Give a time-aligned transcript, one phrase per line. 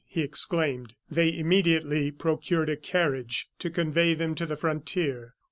[0.07, 0.95] he exclaimed.
[1.11, 5.35] They immediately procured a carriage to convey them to the frontier.